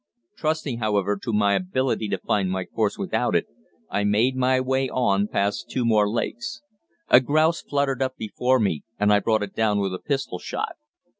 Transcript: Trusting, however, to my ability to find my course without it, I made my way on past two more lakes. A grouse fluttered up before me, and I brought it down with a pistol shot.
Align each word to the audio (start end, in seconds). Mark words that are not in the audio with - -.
Trusting, 0.35 0.79
however, 0.79 1.15
to 1.21 1.31
my 1.31 1.53
ability 1.53 2.07
to 2.09 2.17
find 2.17 2.49
my 2.49 2.65
course 2.65 2.97
without 2.97 3.35
it, 3.35 3.45
I 3.87 4.03
made 4.03 4.35
my 4.35 4.59
way 4.59 4.89
on 4.89 5.27
past 5.27 5.69
two 5.69 5.85
more 5.85 6.09
lakes. 6.09 6.59
A 7.09 7.19
grouse 7.19 7.61
fluttered 7.61 8.01
up 8.01 8.17
before 8.17 8.59
me, 8.59 8.81
and 8.99 9.13
I 9.13 9.19
brought 9.19 9.43
it 9.43 9.53
down 9.53 9.77
with 9.77 9.93
a 9.93 9.99
pistol 9.99 10.39
shot. 10.39 10.75